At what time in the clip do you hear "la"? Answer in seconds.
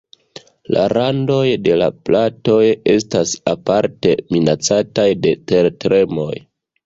0.75-0.83, 1.81-1.89